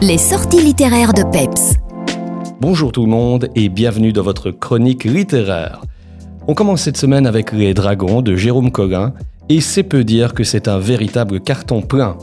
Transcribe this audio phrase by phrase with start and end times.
[0.00, 1.74] Les sorties littéraires de Peps.
[2.60, 5.80] Bonjour tout le monde et bienvenue dans votre chronique littéraire.
[6.46, 9.12] On commence cette semaine avec Les Dragons de Jérôme Collin
[9.48, 12.16] et c'est peu dire que c'est un véritable carton plein.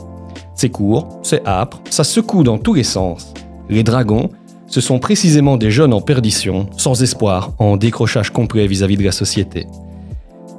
[0.54, 3.34] C'est court, c'est âpre, ça secoue dans tous les sens.
[3.68, 4.30] Les Dragons,
[4.68, 9.12] ce sont précisément des jeunes en perdition, sans espoir, en décrochage complet vis-à-vis de la
[9.12, 9.66] société.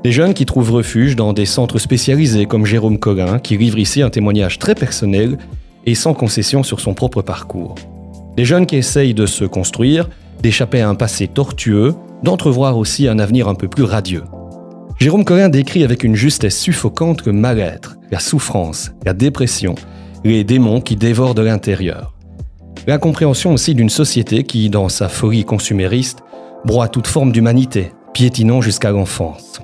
[0.04, 4.04] Des jeunes qui trouvent refuge dans des centres spécialisés comme Jérôme Collin, qui livre ici
[4.04, 5.40] un témoignage très personnel
[5.88, 7.74] et sans concession sur son propre parcours.
[8.36, 10.08] Des jeunes qui essayent de se construire,
[10.44, 14.24] d'échapper à un passé tortueux, d'entrevoir aussi un avenir un peu plus radieux.
[15.00, 19.76] Jérôme Collin décrit avec une justesse suffocante le mal-être, la souffrance, la dépression,
[20.24, 22.14] les démons qui dévorent de l'intérieur.
[22.86, 26.20] L'incompréhension aussi d'une société qui, dans sa folie consumériste,
[26.66, 29.62] broie toute forme d'humanité, piétinant jusqu'à l'enfance.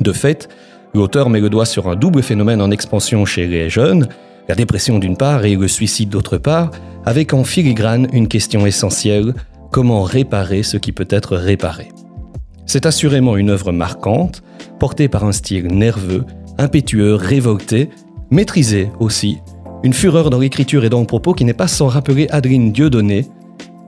[0.00, 0.48] De fait,
[0.94, 4.08] l'auteur met le doigt sur un double phénomène en expansion chez les jeunes,
[4.50, 6.72] la dépression d'une part et le suicide d'autre part,
[7.06, 9.32] avec en filigrane une question essentielle,
[9.70, 11.92] comment réparer ce qui peut être réparé.
[12.66, 14.42] C'est assurément une œuvre marquante,
[14.80, 16.24] portée par un style nerveux,
[16.58, 17.90] impétueux, révolté,
[18.32, 19.38] maîtrisé aussi,
[19.84, 23.26] une fureur dans l'écriture et dans le propos qui n'est pas sans rappeler Adrien Dieudonné.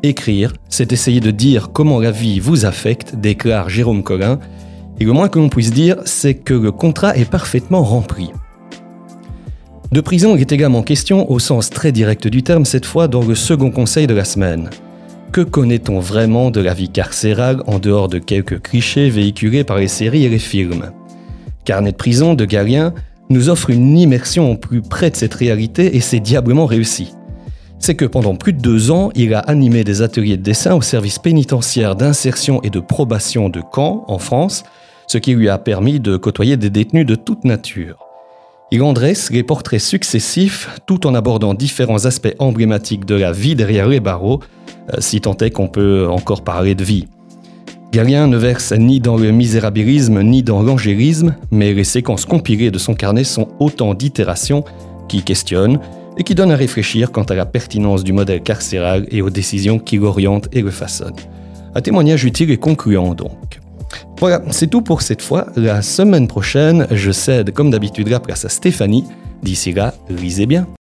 [0.04, 4.38] Écrire, c'est essayer de dire comment la vie vous affecte, déclare Jérôme Collin,
[5.00, 8.30] et le moins que l'on puisse dire, c'est que le contrat est parfaitement rempli.
[9.92, 13.34] De prison est également question au sens très direct du terme cette fois dans le
[13.34, 14.70] second conseil de la semaine.
[15.32, 19.88] Que connaît-on vraiment de la vie carcérale en dehors de quelques clichés véhiculés par les
[19.88, 20.92] séries et les films?
[21.66, 22.94] Carnet de prison de Galien
[23.28, 27.12] nous offre une immersion au plus près de cette réalité et c'est diablement réussi.
[27.78, 30.80] C'est que pendant plus de deux ans, il a animé des ateliers de dessin au
[30.80, 34.64] service pénitentiaire d'insertion et de probation de Caen, en France,
[35.06, 37.98] ce qui lui a permis de côtoyer des détenus de toute nature.
[38.74, 43.54] Il en dresse les portraits successifs tout en abordant différents aspects emblématiques de la vie
[43.54, 44.40] derrière les barreaux,
[44.98, 47.06] si tant est qu'on peut encore parler de vie.
[47.92, 52.78] Galien ne verse ni dans le misérabilisme ni dans l'angélisme, mais les séquences compilées de
[52.78, 54.64] son carnet sont autant d'itérations
[55.06, 55.78] qui questionnent
[56.16, 59.78] et qui donnent à réfléchir quant à la pertinence du modèle carcéral et aux décisions
[59.78, 61.12] qui l'orientent et le façonnent.
[61.74, 63.32] Un témoignage utile et concluant donc.
[64.22, 65.48] Voilà, c'est tout pour cette fois.
[65.56, 69.04] La semaine prochaine, je cède comme d'habitude la place à Stéphanie.
[69.42, 70.68] D'ici là, lisez bien.